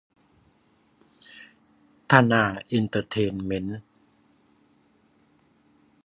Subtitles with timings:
[2.11, 3.79] ธนาเอนเตอร์เทนเม้นท์